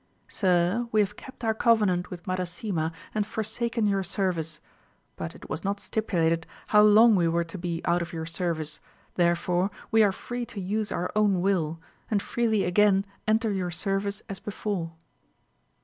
[0.27, 4.59] Sir, we have kept our covenant with Madasima, and forsaken your service;
[5.15, 8.79] but it was not stipulated how long we were to be out of your service,
[9.13, 11.79] therefore we are free to use our own will,
[12.09, 14.93] and freely again enter your service as before.